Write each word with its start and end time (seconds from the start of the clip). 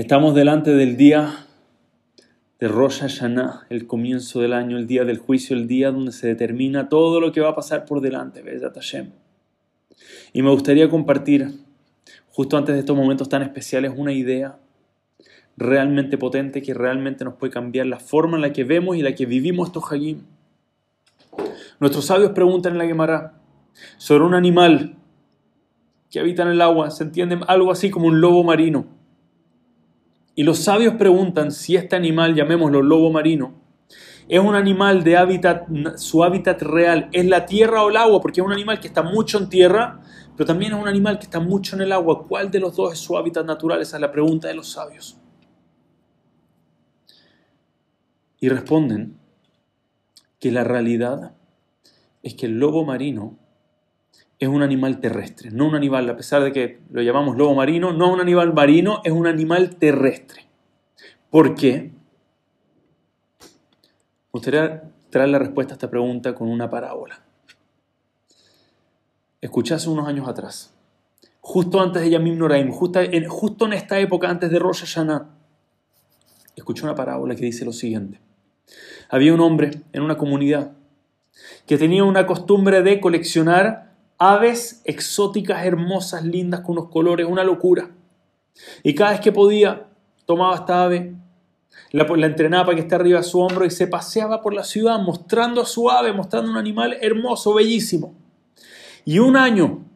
Estamos 0.00 0.34
delante 0.34 0.70
del 0.70 0.96
día 0.96 1.44
de 2.58 2.68
Rosh 2.68 3.00
Hashanah, 3.00 3.66
el 3.68 3.86
comienzo 3.86 4.40
del 4.40 4.54
año, 4.54 4.78
el 4.78 4.86
día 4.86 5.04
del 5.04 5.18
juicio, 5.18 5.54
el 5.54 5.68
día 5.68 5.90
donde 5.90 6.12
se 6.12 6.26
determina 6.26 6.88
todo 6.88 7.20
lo 7.20 7.32
que 7.32 7.42
va 7.42 7.50
a 7.50 7.54
pasar 7.54 7.84
por 7.84 8.00
delante, 8.00 8.42
Hashem. 8.42 9.10
Y 10.32 10.40
me 10.40 10.48
gustaría 10.52 10.88
compartir, 10.88 11.52
justo 12.30 12.56
antes 12.56 12.76
de 12.76 12.78
estos 12.78 12.96
momentos 12.96 13.28
tan 13.28 13.42
especiales, 13.42 13.92
una 13.94 14.14
idea 14.14 14.58
realmente 15.58 16.16
potente 16.16 16.62
que 16.62 16.72
realmente 16.72 17.22
nos 17.22 17.34
puede 17.34 17.52
cambiar 17.52 17.84
la 17.84 18.00
forma 18.00 18.38
en 18.38 18.40
la 18.40 18.54
que 18.54 18.64
vemos 18.64 18.96
y 18.96 19.02
la 19.02 19.14
que 19.14 19.26
vivimos 19.26 19.68
estos 19.68 19.84
Hagim. 19.92 20.22
Nuestros 21.78 22.06
sabios 22.06 22.30
preguntan 22.30 22.72
en 22.72 22.78
la 22.78 22.86
Gemara 22.86 23.34
sobre 23.98 24.24
un 24.24 24.32
animal 24.32 24.96
que 26.10 26.20
habita 26.20 26.42
en 26.44 26.48
el 26.48 26.62
agua, 26.62 26.90
se 26.90 27.04
entiende 27.04 27.38
algo 27.48 27.70
así 27.70 27.90
como 27.90 28.06
un 28.06 28.22
lobo 28.22 28.42
marino. 28.42 28.99
Y 30.40 30.42
los 30.42 30.60
sabios 30.60 30.94
preguntan 30.94 31.52
si 31.52 31.76
este 31.76 31.96
animal, 31.96 32.34
llamémoslo 32.34 32.80
lobo 32.80 33.12
marino, 33.12 33.52
es 34.26 34.40
un 34.40 34.54
animal 34.54 35.04
de 35.04 35.18
hábitat, 35.18 35.66
su 35.98 36.24
hábitat 36.24 36.62
real 36.62 37.10
es 37.12 37.26
la 37.26 37.44
tierra 37.44 37.84
o 37.84 37.90
el 37.90 37.98
agua, 37.98 38.22
porque 38.22 38.40
es 38.40 38.46
un 38.46 38.52
animal 38.54 38.80
que 38.80 38.88
está 38.88 39.02
mucho 39.02 39.36
en 39.36 39.50
tierra, 39.50 40.00
pero 40.34 40.46
también 40.46 40.72
es 40.72 40.80
un 40.80 40.88
animal 40.88 41.18
que 41.18 41.24
está 41.24 41.40
mucho 41.40 41.76
en 41.76 41.82
el 41.82 41.92
agua. 41.92 42.26
¿Cuál 42.26 42.50
de 42.50 42.58
los 42.58 42.74
dos 42.74 42.94
es 42.94 42.98
su 42.98 43.18
hábitat 43.18 43.44
natural? 43.44 43.82
Esa 43.82 43.98
es 43.98 44.00
la 44.00 44.10
pregunta 44.10 44.48
de 44.48 44.54
los 44.54 44.72
sabios. 44.72 45.18
Y 48.40 48.48
responden 48.48 49.18
que 50.38 50.52
la 50.52 50.64
realidad 50.64 51.34
es 52.22 52.32
que 52.32 52.46
el 52.46 52.58
lobo 52.58 52.86
marino 52.86 53.36
es 54.40 54.48
un 54.48 54.62
animal 54.62 55.00
terrestre, 55.00 55.50
no 55.50 55.66
un 55.66 55.74
animal, 55.74 56.08
a 56.08 56.16
pesar 56.16 56.42
de 56.42 56.50
que 56.50 56.80
lo 56.90 57.02
llamamos 57.02 57.36
lobo 57.36 57.54
marino, 57.54 57.92
no 57.92 58.06
es 58.06 58.12
un 58.14 58.20
animal 58.22 58.54
marino, 58.54 59.02
es 59.04 59.12
un 59.12 59.26
animal 59.26 59.76
terrestre. 59.76 60.46
¿Por 61.28 61.54
qué? 61.54 61.92
Me 63.38 64.32
gustaría 64.32 64.82
traer 65.10 65.28
la 65.28 65.38
respuesta 65.38 65.74
a 65.74 65.76
esta 65.76 65.90
pregunta 65.90 66.34
con 66.34 66.48
una 66.48 66.70
parábola. 66.70 67.20
Escuché 69.42 69.74
hace 69.74 69.90
unos 69.90 70.08
años 70.08 70.26
atrás, 70.26 70.72
justo 71.42 71.78
antes 71.78 72.00
de 72.00 72.08
Yamim 72.08 72.38
Noraim, 72.38 72.70
justo 72.70 72.98
en, 72.98 73.28
justo 73.28 73.66
en 73.66 73.74
esta 73.74 74.00
época, 74.00 74.30
antes 74.30 74.50
de 74.50 74.58
Rosh 74.58 74.80
Hashanah, 74.80 75.28
escuché 76.56 76.84
una 76.84 76.94
parábola 76.94 77.34
que 77.34 77.44
dice 77.44 77.66
lo 77.66 77.74
siguiente. 77.74 78.18
Había 79.10 79.34
un 79.34 79.40
hombre 79.40 79.82
en 79.92 80.02
una 80.02 80.16
comunidad 80.16 80.72
que 81.66 81.76
tenía 81.76 82.04
una 82.04 82.26
costumbre 82.26 82.82
de 82.82 83.00
coleccionar 83.00 83.89
aves 84.20 84.82
exóticas, 84.84 85.64
hermosas, 85.64 86.22
lindas, 86.24 86.60
con 86.60 86.78
unos 86.78 86.90
colores, 86.90 87.26
una 87.26 87.42
locura. 87.42 87.90
Y 88.82 88.94
cada 88.94 89.12
vez 89.12 89.20
que 89.20 89.32
podía, 89.32 89.88
tomaba 90.26 90.54
esta 90.56 90.84
ave, 90.84 91.14
la, 91.90 92.04
entrenaba 92.26 92.66
para 92.66 92.76
que 92.76 92.82
esté 92.82 92.94
arriba 92.94 93.20
de 93.20 93.24
su 93.24 93.40
hombro 93.40 93.64
y 93.64 93.70
se 93.70 93.86
paseaba 93.86 94.42
por 94.42 94.52
la 94.52 94.62
ciudad 94.62 95.00
mostrando 95.00 95.62
a 95.62 95.64
su 95.64 95.90
ave, 95.90 96.12
mostrando 96.12 96.50
un 96.50 96.58
animal 96.58 96.98
hermoso, 97.00 97.54
bellísimo. 97.54 98.14
Y 99.06 99.20
un 99.20 99.36
año, 99.36 99.86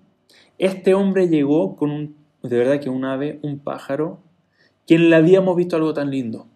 este 0.56 0.94
hombre 0.94 1.28
llegó 1.28 1.76
con 1.76 1.90
un, 1.90 2.16
de 2.42 2.56
verdad 2.56 2.80
que 2.80 2.88
un 2.88 3.04
ave, 3.04 3.40
un 3.42 3.58
pájaro, 3.58 4.20
quien 4.86 5.10
le 5.10 5.16
habíamos 5.16 5.54
visto 5.54 5.76
algo 5.76 5.92
tan 5.92 6.10
lindo. 6.10 6.46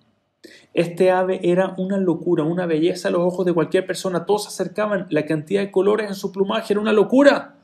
Este 0.72 1.10
ave 1.10 1.40
era 1.42 1.74
una 1.76 1.98
locura, 1.98 2.44
una 2.44 2.64
belleza 2.64 3.08
a 3.08 3.10
los 3.10 3.20
ojos 3.20 3.44
de 3.44 3.52
cualquier 3.52 3.86
persona. 3.86 4.24
Todos 4.24 4.44
se 4.44 4.48
acercaban, 4.48 5.06
la 5.10 5.26
cantidad 5.26 5.60
de 5.60 5.70
colores 5.70 6.08
en 6.08 6.14
su 6.14 6.32
plumaje 6.32 6.72
era 6.72 6.80
una 6.80 6.94
locura. 6.94 7.57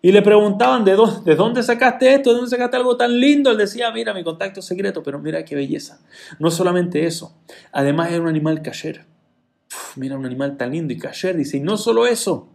Y 0.00 0.12
le 0.12 0.22
preguntaban, 0.22 0.84
¿de 0.84 0.92
dónde, 0.94 1.30
¿de 1.30 1.36
dónde 1.36 1.62
sacaste 1.62 2.14
esto? 2.14 2.30
¿De 2.30 2.36
dónde 2.36 2.50
sacaste 2.50 2.76
algo 2.76 2.96
tan 2.96 3.18
lindo? 3.18 3.50
Él 3.50 3.58
decía, 3.58 3.90
mira, 3.90 4.14
mi 4.14 4.22
contacto 4.22 4.62
secreto, 4.62 5.02
pero 5.02 5.18
mira 5.18 5.44
qué 5.44 5.56
belleza. 5.56 6.00
No 6.38 6.50
solamente 6.50 7.04
eso, 7.06 7.36
además 7.72 8.10
era 8.12 8.22
un 8.22 8.28
animal 8.28 8.62
cayer. 8.62 9.06
Mira, 9.96 10.16
un 10.16 10.24
animal 10.24 10.56
tan 10.56 10.72
lindo 10.72 10.92
y 10.92 10.98
cayer, 10.98 11.36
dice, 11.36 11.56
y 11.56 11.60
no 11.60 11.76
solo 11.76 12.06
eso. 12.06 12.48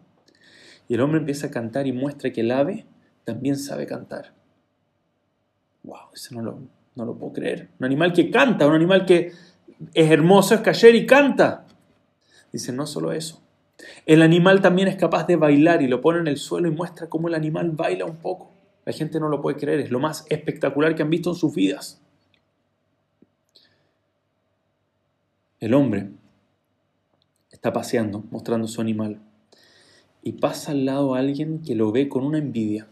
Y 0.87 0.95
el 0.95 1.01
hombre 1.01 1.19
empieza 1.19 1.47
a 1.47 1.51
cantar 1.51 1.85
y 1.87 1.91
muestra 1.91 2.31
que 2.31 2.41
el 2.41 2.51
ave 2.51 2.85
también 3.25 3.57
sabe 3.57 3.85
cantar. 3.85 4.33
Wow, 5.83 6.13
eso 6.13 6.33
no 6.35 6.41
lo, 6.41 6.59
no 6.95 7.05
lo 7.05 7.17
puedo 7.17 7.33
creer. 7.33 7.69
Un 7.79 7.85
animal 7.85 8.13
que 8.13 8.31
canta, 8.31 8.65
un 8.67 8.73
animal 8.73 9.05
que 9.05 9.33
es 9.93 10.11
hermoso, 10.11 10.55
es 10.55 10.61
cayer 10.61 10.95
y 10.95 11.05
canta. 11.05 11.65
Dice, 12.51 12.71
no 12.71 12.85
solo 12.85 13.11
eso, 13.11 13.42
el 14.05 14.21
animal 14.21 14.61
también 14.61 14.87
es 14.87 14.95
capaz 14.95 15.25
de 15.27 15.35
bailar 15.35 15.81
y 15.81 15.87
lo 15.87 16.01
pone 16.01 16.19
en 16.19 16.27
el 16.27 16.37
suelo 16.37 16.67
y 16.67 16.71
muestra 16.71 17.07
cómo 17.07 17.27
el 17.27 17.35
animal 17.35 17.71
baila 17.71 18.05
un 18.05 18.17
poco. 18.17 18.51
La 18.85 18.93
gente 18.93 19.19
no 19.19 19.29
lo 19.29 19.41
puede 19.41 19.57
creer, 19.57 19.79
es 19.79 19.91
lo 19.91 19.99
más 19.99 20.25
espectacular 20.29 20.93
que 20.95 21.03
han 21.03 21.09
visto 21.09 21.29
en 21.29 21.35
sus 21.35 21.53
vidas. 21.55 22.01
El 25.59 25.73
hombre 25.73 26.09
está 27.49 27.71
paseando, 27.71 28.23
mostrando 28.29 28.67
su 28.67 28.81
animal, 28.81 29.21
y 30.21 30.33
pasa 30.33 30.71
al 30.73 30.83
lado 30.83 31.15
a 31.15 31.19
alguien 31.19 31.61
que 31.61 31.75
lo 31.75 31.93
ve 31.93 32.09
con 32.09 32.25
una 32.25 32.37
envidia. 32.37 32.87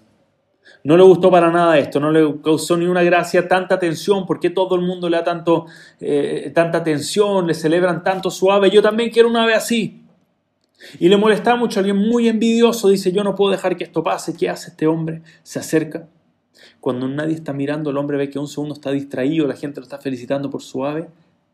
No 0.84 0.96
le 0.96 1.03
gustó 1.03 1.30
para 1.30 1.52
nada 1.52 1.78
esto, 1.78 2.00
no 2.00 2.12
le 2.12 2.42
causó 2.42 2.78
ni 2.78 2.86
una 2.86 3.03
gracia, 3.03 3.50
tanta 3.50 3.75
atención, 3.75 4.25
porque 4.25 4.50
todo 4.50 4.75
el 4.75 4.81
mundo 4.81 5.09
le 5.09 5.18
da 5.18 5.24
tanto, 5.25 5.66
eh, 6.00 6.52
tanta 6.56 6.78
atención, 6.78 7.46
le 7.46 7.53
celebran 7.53 8.03
tanto 8.03 8.31
su 8.31 8.50
ave, 8.50 8.69
yo 8.69 8.81
también 8.81 9.09
quiero 9.09 9.28
una 9.28 9.44
ave 9.44 9.56
así. 9.56 10.02
Y 11.00 11.09
le 11.09 11.18
molesta 11.18 11.56
mucho, 11.56 11.80
alguien 11.80 11.97
muy 11.97 12.28
envidioso 12.28 12.90
dice, 12.90 13.12
yo 13.12 13.24
no 13.24 13.36
puedo 13.36 13.52
dejar 13.52 13.78
que 13.78 13.84
esto 13.84 14.03
pase, 14.03 14.36
¿qué 14.36 14.50
hace 14.50 14.72
este 14.72 14.88
hombre? 14.88 15.22
Se 15.44 15.59
acerca. 15.59 16.08
Cuando 16.80 17.08
nadie 17.08 17.36
está 17.36 17.53
mirando, 17.53 17.92
el 17.92 17.97
hombre 17.97 18.18
ve 18.18 18.30
que 18.30 18.40
un 18.40 18.47
segundo 18.47 18.74
está 18.74 18.92
distraído, 18.92 19.47
la 19.47 19.56
gente 19.56 19.80
lo 19.80 19.84
está 19.84 20.00
felicitando 20.00 20.50
por 20.50 20.62
su 20.62 20.86
ave, 20.86 21.08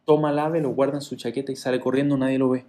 toma 0.05 0.31
el 0.31 0.39
ave, 0.39 0.61
lo 0.61 0.69
guarda 0.69 0.95
en 0.95 1.01
su 1.01 1.15
chaqueta 1.15 1.51
y 1.51 1.55
sale 1.55 1.79
corriendo, 1.79 2.17
nadie 2.17 2.37
lo 2.37 2.49
ve. 2.49 2.65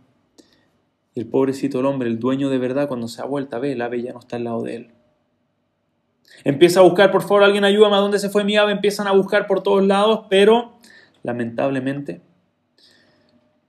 El 1.14 1.26
pobrecito 1.26 1.80
el 1.80 1.86
hombre, 1.86 2.08
el 2.08 2.18
dueño 2.18 2.50
de 2.50 2.58
verdad, 2.58 2.88
cuando 2.88 3.08
se 3.08 3.18
da 3.18 3.26
vuelta, 3.26 3.58
ve, 3.58 3.72
el 3.72 3.82
ave 3.82 4.02
ya 4.02 4.12
no 4.12 4.18
está 4.18 4.36
al 4.36 4.44
lado 4.44 4.62
de 4.62 4.76
él. 4.76 4.90
Empieza 6.44 6.80
a 6.80 6.82
buscar, 6.82 7.10
por 7.10 7.22
favor, 7.22 7.42
alguien 7.42 7.64
ayúdame, 7.64 7.96
¿a 7.96 8.00
dónde 8.00 8.18
se 8.18 8.28
fue 8.28 8.44
mi 8.44 8.56
ave? 8.56 8.72
Empiezan 8.72 9.06
a 9.06 9.12
buscar 9.12 9.46
por 9.46 9.62
todos 9.62 9.84
lados, 9.84 10.26
pero 10.28 10.78
lamentablemente 11.22 12.20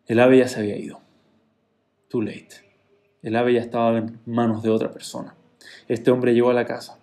el 0.05 0.19
ave 0.19 0.39
ya 0.39 0.47
se 0.47 0.59
había 0.59 0.77
ido. 0.77 0.99
Too 2.09 2.21
late. 2.23 2.68
El 3.21 3.35
ave 3.35 3.53
ya 3.53 3.61
estaba 3.61 3.97
en 3.97 4.19
manos 4.25 4.63
de 4.63 4.69
otra 4.69 4.91
persona. 4.91 5.35
Este 5.87 6.11
hombre 6.11 6.33
llegó 6.33 6.49
a 6.49 6.53
la 6.53 6.65
casa. 6.65 6.99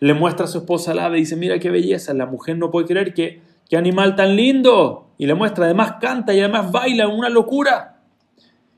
Le 0.00 0.14
muestra 0.14 0.46
a 0.46 0.48
su 0.48 0.58
esposa 0.58 0.92
el 0.92 0.98
ave 0.98 1.18
y 1.18 1.20
dice, 1.20 1.36
mira 1.36 1.58
qué 1.58 1.70
belleza. 1.70 2.12
La 2.14 2.26
mujer 2.26 2.58
no 2.58 2.70
puede 2.70 2.86
creer 2.86 3.14
que, 3.14 3.40
qué 3.68 3.76
animal 3.76 4.16
tan 4.16 4.36
lindo. 4.36 5.08
Y 5.18 5.26
le 5.26 5.34
muestra, 5.34 5.66
además 5.66 5.94
canta 6.00 6.34
y 6.34 6.40
además 6.40 6.72
baila, 6.72 7.08
una 7.08 7.28
locura. 7.28 8.00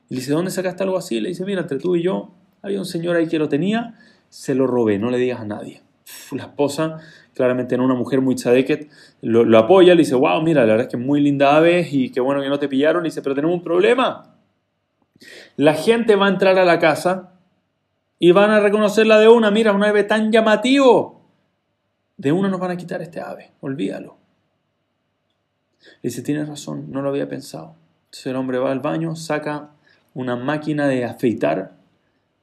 Y 0.09 0.15
le 0.15 0.19
dice, 0.21 0.31
¿dónde 0.31 0.51
sacaste 0.51 0.83
algo 0.83 0.97
así? 0.97 1.19
Le 1.19 1.29
dice, 1.29 1.45
mira, 1.45 1.61
entre 1.61 1.79
tú 1.79 1.95
y 1.95 2.03
yo, 2.03 2.31
había 2.61 2.79
un 2.79 2.85
señor 2.85 3.15
ahí 3.15 3.27
que 3.27 3.39
lo 3.39 3.49
tenía, 3.49 3.95
se 4.29 4.55
lo 4.55 4.67
robé, 4.67 4.99
no 4.99 5.09
le 5.09 5.17
digas 5.17 5.41
a 5.41 5.45
nadie. 5.45 5.81
la 6.31 6.43
esposa, 6.43 6.97
claramente 7.33 7.77
no 7.77 7.85
una 7.85 7.95
mujer 7.95 8.21
muy 8.21 8.35
tzadeket, 8.35 8.89
lo, 9.21 9.57
apoya, 9.57 9.93
le 9.95 9.99
dice, 9.99 10.15
wow, 10.15 10.41
mira, 10.41 10.61
la 10.61 10.73
verdad 10.73 10.85
es 10.85 10.91
que 10.91 10.97
muy 10.97 11.21
linda 11.21 11.55
ave 11.57 11.87
y 11.89 12.11
qué 12.11 12.19
bueno 12.19 12.41
que 12.41 12.49
no 12.49 12.59
te 12.59 12.67
pillaron. 12.67 13.03
Le 13.03 13.07
dice, 13.07 13.21
pero 13.21 13.35
tenemos 13.35 13.55
un 13.55 13.63
problema. 13.63 14.36
La 15.55 15.73
gente 15.73 16.15
va 16.15 16.27
a 16.27 16.29
entrar 16.29 16.57
a 16.57 16.65
la 16.65 16.79
casa 16.79 17.33
y 18.19 18.31
van 18.31 18.51
a 18.51 18.59
reconocerla 18.59 19.19
de 19.19 19.27
una. 19.27 19.51
Mira, 19.51 19.73
un 19.73 19.83
ave 19.83 20.03
tan 20.03 20.31
llamativo. 20.31 21.21
De 22.17 22.31
una 22.31 22.49
nos 22.49 22.59
van 22.59 22.71
a 22.71 22.77
quitar 22.77 23.01
este 23.01 23.21
ave. 23.21 23.51
Olvídalo. 23.61 24.17
Y 26.01 26.07
dice, 26.07 26.21
tienes 26.21 26.47
razón, 26.47 26.91
no 26.91 27.01
lo 27.01 27.09
había 27.09 27.29
pensado. 27.29 27.75
Entonces 28.05 28.27
el 28.27 28.35
hombre 28.35 28.57
va 28.57 28.71
al 28.71 28.79
baño, 28.79 29.15
saca 29.15 29.71
una 30.13 30.35
máquina 30.35 30.87
de 30.87 31.05
afeitar, 31.05 31.77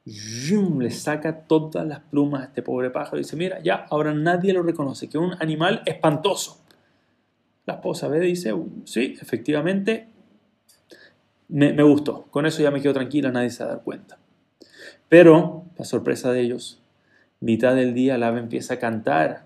le 0.05 0.91
saca 0.91 1.41
todas 1.41 1.85
las 1.85 1.99
plumas 1.99 2.41
a 2.41 2.45
este 2.45 2.61
pobre 2.61 2.91
pájaro 2.91 3.17
dice, 3.17 3.35
mira, 3.35 3.59
ya, 3.61 3.85
ahora 3.89 4.13
nadie 4.13 4.53
lo 4.53 4.61
reconoce, 4.61 5.09
que 5.09 5.17
es 5.17 5.23
un 5.23 5.35
animal 5.39 5.81
espantoso. 5.85 6.61
La 7.65 7.75
esposa 7.75 8.07
ve 8.07 8.25
y 8.25 8.29
dice, 8.29 8.53
sí, 8.85 9.17
efectivamente, 9.19 10.07
me, 11.47 11.83
gustó. 11.83 12.23
Con 12.31 12.45
eso 12.45 12.61
ya 12.61 12.71
me 12.71 12.81
quedo 12.81 12.93
tranquila, 12.93 13.31
nadie 13.31 13.49
se 13.49 13.63
va 13.63 13.71
a 13.71 13.73
dar 13.75 13.83
cuenta. 13.83 14.17
Pero, 15.09 15.65
para 15.75 15.85
sorpresa 15.85 16.31
de 16.31 16.41
ellos, 16.41 16.81
mitad 17.39 17.75
del 17.75 17.93
día 17.93 18.15
el 18.15 18.23
ave 18.23 18.39
empieza 18.39 18.75
a 18.75 18.79
cantar 18.79 19.45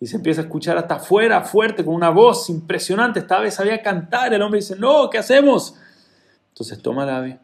y 0.00 0.06
se 0.06 0.16
empieza 0.16 0.42
a 0.42 0.44
escuchar 0.44 0.78
hasta 0.78 0.96
afuera, 0.96 1.42
fuerte, 1.42 1.84
con 1.84 1.94
una 1.94 2.10
voz 2.10 2.48
impresionante. 2.50 3.20
Esta 3.20 3.38
ave 3.38 3.50
sabía 3.50 3.82
cantar. 3.82 4.32
El 4.32 4.42
hombre 4.42 4.60
dice, 4.60 4.76
no, 4.76 5.10
¿qué 5.10 5.18
hacemos? 5.18 5.74
Entonces 6.50 6.80
toma 6.80 7.04
el 7.04 7.10
ave, 7.10 7.38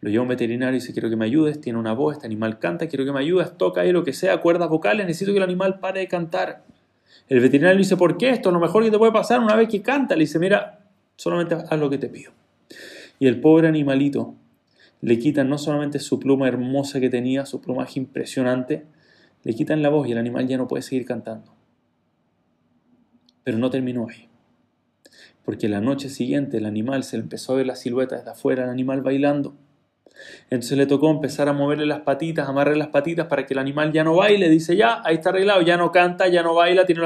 lo 0.00 0.10
lleva 0.10 0.22
un 0.22 0.28
veterinario 0.28 0.76
y 0.76 0.80
dice, 0.80 0.92
quiero 0.92 1.08
que 1.08 1.16
me 1.16 1.24
ayudes, 1.24 1.60
tiene 1.60 1.78
una 1.78 1.92
voz, 1.92 2.16
este 2.16 2.26
animal 2.26 2.58
canta, 2.58 2.88
quiero 2.88 3.04
que 3.04 3.12
me 3.12 3.20
ayudes, 3.20 3.56
toca 3.56 3.80
ahí 3.80 3.92
lo 3.92 4.04
que 4.04 4.12
sea, 4.12 4.40
cuerdas 4.40 4.68
vocales, 4.68 5.06
necesito 5.06 5.32
que 5.32 5.38
el 5.38 5.44
animal 5.44 5.78
pare 5.78 6.00
de 6.00 6.08
cantar. 6.08 6.64
El 7.28 7.40
veterinario 7.40 7.76
le 7.76 7.82
dice, 7.82 7.96
¿por 7.96 8.18
qué 8.18 8.30
esto? 8.30 8.50
Lo 8.50 8.60
mejor 8.60 8.84
que 8.84 8.90
te 8.90 8.98
puede 8.98 9.12
pasar 9.12 9.40
una 9.40 9.56
vez 9.56 9.68
que 9.68 9.80
canta. 9.80 10.14
Le 10.14 10.24
dice, 10.24 10.38
mira, 10.38 10.80
solamente 11.16 11.54
haz 11.54 11.78
lo 11.78 11.88
que 11.88 11.98
te 11.98 12.08
pido. 12.08 12.32
Y 13.22 13.28
el 13.28 13.40
pobre 13.40 13.68
animalito 13.68 14.34
le 15.00 15.16
quitan 15.20 15.48
no 15.48 15.56
solamente 15.56 16.00
su 16.00 16.18
pluma 16.18 16.48
hermosa 16.48 16.98
que 16.98 17.08
tenía, 17.08 17.46
su 17.46 17.60
plumaje 17.60 18.00
impresionante, 18.00 18.84
le 19.44 19.54
quitan 19.54 19.80
la 19.80 19.90
voz 19.90 20.08
y 20.08 20.10
el 20.10 20.18
animal 20.18 20.48
ya 20.48 20.56
no 20.56 20.66
puede 20.66 20.82
seguir 20.82 21.06
cantando. 21.06 21.54
Pero 23.44 23.58
no 23.58 23.70
terminó 23.70 24.08
ahí. 24.08 24.28
Porque 25.44 25.68
la 25.68 25.80
noche 25.80 26.08
siguiente 26.08 26.56
el 26.56 26.66
animal 26.66 27.04
se 27.04 27.16
le 27.16 27.22
empezó 27.22 27.52
a 27.52 27.58
ver 27.58 27.66
la 27.66 27.76
silueta 27.76 28.16
desde 28.16 28.30
afuera, 28.30 28.64
el 28.64 28.70
animal 28.70 29.02
bailando. 29.02 29.54
Entonces 30.50 30.76
le 30.76 30.86
tocó 30.86 31.10
empezar 31.10 31.48
a 31.48 31.52
moverle 31.52 31.86
las 31.86 32.00
patitas, 32.00 32.48
amarrar 32.48 32.76
las 32.76 32.88
patitas 32.88 33.26
para 33.26 33.46
que 33.46 33.54
el 33.54 33.58
animal 33.58 33.92
ya 33.92 34.04
no 34.04 34.16
baile. 34.16 34.48
Dice, 34.48 34.76
ya, 34.76 35.00
ahí 35.04 35.16
está 35.16 35.30
arreglado, 35.30 35.62
ya 35.62 35.76
no 35.76 35.92
canta, 35.92 36.28
ya 36.28 36.42
no 36.42 36.54
baila, 36.54 36.84
tiene 36.84 37.02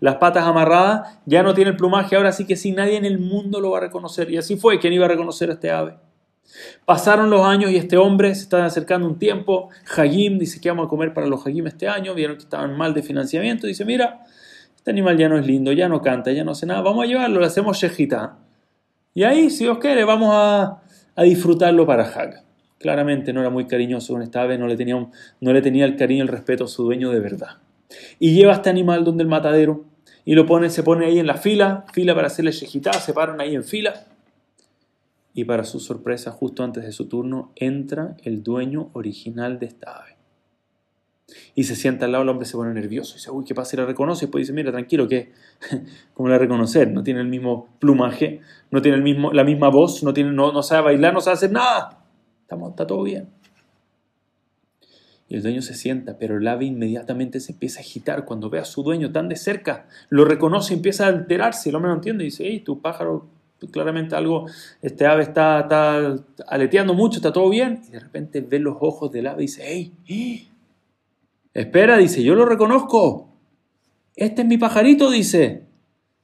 las, 0.00 0.16
patas 0.16 0.44
amarradas, 0.44 1.18
ya 1.26 1.42
no 1.42 1.54
tiene 1.54 1.70
el 1.70 1.76
plumaje, 1.76 2.16
ahora 2.16 2.32
sí 2.32 2.46
que 2.46 2.56
sí, 2.56 2.72
nadie 2.72 2.96
en 2.96 3.04
el 3.04 3.18
mundo 3.18 3.60
lo 3.60 3.70
va 3.70 3.78
a 3.78 3.80
reconocer. 3.82 4.30
Y 4.30 4.36
así 4.36 4.56
fue, 4.56 4.78
¿quién 4.78 4.92
iba 4.92 5.04
a 5.04 5.08
reconocer 5.08 5.50
a 5.50 5.54
este 5.54 5.70
ave? 5.70 5.94
Pasaron 6.84 7.30
los 7.30 7.44
años 7.44 7.70
y 7.70 7.76
este 7.76 7.96
hombre 7.96 8.34
se 8.34 8.42
estaba 8.42 8.64
acercando 8.64 9.06
un 9.06 9.18
tiempo. 9.18 9.70
Hagim 9.96 10.38
dice 10.38 10.60
que 10.60 10.68
vamos 10.68 10.86
a 10.86 10.88
comer 10.88 11.14
para 11.14 11.26
los 11.26 11.46
Hagim 11.46 11.66
este 11.66 11.88
año. 11.88 12.14
Vieron 12.14 12.36
que 12.36 12.42
estaban 12.42 12.76
mal 12.76 12.92
de 12.94 13.02
financiamiento. 13.02 13.66
Dice, 13.66 13.84
mira, 13.84 14.24
este 14.76 14.90
animal 14.90 15.16
ya 15.16 15.28
no 15.28 15.38
es 15.38 15.46
lindo, 15.46 15.72
ya 15.72 15.88
no 15.88 16.02
canta, 16.02 16.30
ya 16.32 16.44
no 16.44 16.52
hace 16.52 16.66
nada. 16.66 16.82
Vamos 16.82 17.04
a 17.04 17.06
llevarlo, 17.06 17.40
le 17.40 17.46
hacemos 17.46 17.78
shejita. 17.78 18.36
Y 19.14 19.22
ahí, 19.22 19.48
si 19.48 19.64
Dios 19.64 19.78
quiere, 19.78 20.04
vamos 20.04 20.30
a, 20.32 20.82
a 21.16 21.22
disfrutarlo 21.22 21.86
para 21.86 22.04
Hag. 22.04 22.42
Claramente 22.78 23.32
no 23.32 23.40
era 23.40 23.50
muy 23.50 23.66
cariñoso 23.66 24.12
con 24.12 24.22
esta 24.22 24.42
ave, 24.42 24.58
no 24.58 24.66
le, 24.66 24.76
tenía 24.76 24.96
no 25.40 25.52
le 25.52 25.62
tenía 25.62 25.84
el 25.84 25.96
cariño 25.96 26.24
y 26.24 26.26
el 26.26 26.28
respeto 26.28 26.64
a 26.64 26.68
su 26.68 26.84
dueño 26.84 27.10
de 27.10 27.20
verdad. 27.20 27.58
Y 28.18 28.34
lleva 28.34 28.52
este 28.52 28.70
animal 28.70 29.04
donde 29.04 29.22
el 29.22 29.28
matadero 29.28 29.84
y 30.24 30.34
lo 30.34 30.46
pone, 30.46 30.70
se 30.70 30.82
pone 30.82 31.06
ahí 31.06 31.18
en 31.18 31.26
la 31.26 31.36
fila, 31.36 31.84
fila 31.92 32.14
para 32.14 32.26
hacerle 32.26 32.52
shejita, 32.52 32.92
se 32.94 33.12
paran 33.12 33.40
ahí 33.40 33.54
en 33.54 33.64
fila 33.64 34.06
y 35.34 35.44
para 35.44 35.64
su 35.64 35.80
sorpresa, 35.80 36.30
justo 36.30 36.62
antes 36.62 36.84
de 36.84 36.92
su 36.92 37.08
turno, 37.08 37.50
entra 37.56 38.16
el 38.22 38.44
dueño 38.44 38.90
original 38.92 39.58
de 39.58 39.66
esta 39.66 39.98
ave. 39.98 40.13
Y 41.54 41.64
se 41.64 41.76
sienta 41.76 42.06
al 42.06 42.12
lado, 42.12 42.22
el 42.22 42.28
hombre 42.28 42.46
se 42.46 42.56
pone 42.56 42.72
nervioso 42.74 43.12
y 43.12 43.16
dice, 43.16 43.30
uy, 43.30 43.44
¿qué 43.44 43.54
pasa? 43.54 43.76
Y 43.76 43.78
la 43.78 43.86
reconoce 43.86 44.24
y 44.24 44.26
después 44.26 44.42
dice, 44.42 44.52
mira, 44.52 44.70
tranquilo, 44.72 45.08
que 45.08 45.32
¿cómo 46.14 46.28
la 46.28 46.38
reconocer? 46.38 46.90
No 46.90 47.02
tiene 47.02 47.20
el 47.20 47.28
mismo 47.28 47.68
plumaje, 47.78 48.40
no 48.70 48.82
tiene 48.82 48.96
el 48.96 49.02
mismo, 49.02 49.32
la 49.32 49.44
misma 49.44 49.68
voz, 49.68 50.02
no, 50.02 50.12
tiene, 50.12 50.32
no, 50.32 50.52
no 50.52 50.62
sabe 50.62 50.82
bailar, 50.82 51.14
no 51.14 51.20
sabe 51.20 51.34
hacer 51.34 51.52
nada. 51.52 52.04
Estamos, 52.42 52.70
está 52.70 52.86
todo 52.86 53.02
bien. 53.02 53.28
Y 55.28 55.36
el 55.36 55.42
dueño 55.42 55.62
se 55.62 55.74
sienta, 55.74 56.18
pero 56.18 56.36
el 56.36 56.46
ave 56.46 56.66
inmediatamente 56.66 57.40
se 57.40 57.52
empieza 57.52 57.80
a 57.80 57.82
agitar 57.82 58.24
cuando 58.24 58.50
ve 58.50 58.58
a 58.58 58.64
su 58.64 58.82
dueño 58.82 59.10
tan 59.10 59.28
de 59.28 59.36
cerca. 59.36 59.86
Lo 60.10 60.24
reconoce 60.24 60.74
y 60.74 60.76
empieza 60.76 61.06
a 61.06 61.08
alterarse. 61.08 61.70
El 61.70 61.76
hombre 61.76 61.90
no 61.90 61.96
entiende 61.96 62.24
y 62.24 62.26
dice, 62.26 62.44
hey, 62.46 62.60
tu 62.60 62.80
pájaro 62.80 63.28
claramente 63.70 64.14
algo, 64.14 64.46
este 64.82 65.06
ave 65.06 65.22
está, 65.22 65.60
está, 65.60 66.16
aleteando 66.46 66.94
mucho, 66.94 67.16
está 67.16 67.32
todo 67.32 67.48
bien, 67.48 67.82
y 67.88 67.92
de 67.92 68.00
repente 68.00 68.40
ve 68.40 68.58
los 68.58 68.76
ojos 68.80 69.10
del 69.12 69.26
ave 69.26 69.42
y 69.42 69.46
dice, 69.46 69.62
hey, 69.64 69.92
espera, 71.54 71.96
dice, 71.96 72.22
yo 72.22 72.34
lo 72.34 72.44
reconozco, 72.44 73.28
este 74.16 74.42
es 74.42 74.48
mi 74.48 74.58
pajarito, 74.58 75.10
dice, 75.10 75.64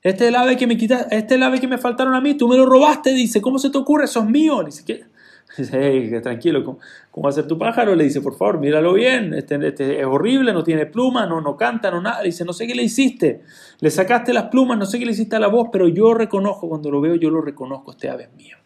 este 0.03 0.25
es 0.25 0.29
el 0.29 0.37
ave 0.37 0.57
que 0.57 0.67
me 0.67 0.77
quita, 0.77 1.03
este 1.11 1.35
es 1.35 1.39
el 1.39 1.43
ave 1.43 1.61
que 1.61 1.69
me 1.69 1.79
faltaron 1.79 2.15
a 2.15 2.21
mí, 2.21 2.35
tú 2.35 2.49
me 2.49 2.57
lo 2.57 2.67
robaste, 2.67 3.15
dice, 3.15 3.41
¿cómo 3.41 3.59
se 3.59 3.71
te 3.71 3.79
ocurre? 3.79 4.05
Eso 4.05 4.21
es 4.21 4.27
mío, 4.27 4.63
dice, 4.65 4.85
¿qué? 4.85 5.05
Dice, 5.57 6.21
tranquilo, 6.21 6.65
¿cómo, 6.65 6.79
va 7.25 7.31
a 7.31 7.33
ser 7.33 7.49
tu 7.49 7.59
pájaro? 7.59 7.97
Le 7.97 8.05
dice, 8.05 8.21
por 8.21 8.37
favor, 8.37 8.61
míralo 8.61 8.93
bien, 8.93 9.35
este, 9.35 9.57
este, 9.67 10.01
es 10.01 10.07
horrible, 10.07 10.53
no 10.53 10.63
tiene 10.63 10.87
pluma, 10.87 11.27
no, 11.27 11.41
no 11.41 11.57
canta, 11.57 11.91
no 11.91 12.01
nada. 12.01 12.23
Dice, 12.23 12.45
no 12.45 12.53
sé 12.53 12.69
qué 12.69 12.75
le 12.75 12.85
hiciste, 12.85 13.43
le 13.81 13.91
sacaste 13.91 14.33
las 14.33 14.45
plumas, 14.45 14.79
no 14.79 14.87
sé 14.87 15.01
qué 15.01 15.07
le 15.07 15.11
hiciste 15.11 15.35
a 15.35 15.41
la 15.41 15.49
voz, 15.49 15.69
pero 15.73 15.89
yo 15.89 16.15
reconozco, 16.15 16.69
cuando 16.69 16.89
lo 16.91 17.01
veo, 17.01 17.17
yo 17.17 17.31
lo 17.31 17.41
reconozco, 17.41 17.91
este 17.91 18.09
ave 18.09 18.25
es 18.25 18.33
mío. 18.35 18.57